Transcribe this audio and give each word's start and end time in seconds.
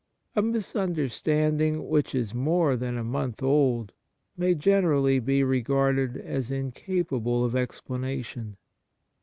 A 0.35 0.41
mis 0.41 0.75
understanding 0.75 1.87
which 1.87 2.15
is 2.15 2.33
more 2.33 2.75
than 2.75 2.97
a 2.97 3.03
month 3.03 3.43
old 3.43 3.93
may 4.35 4.55
generally 4.55 5.19
be 5.19 5.43
regarded 5.43 6.17
as 6.17 6.49
incap 6.49 7.13
able 7.15 7.45
of 7.45 7.55
explanation. 7.55 8.57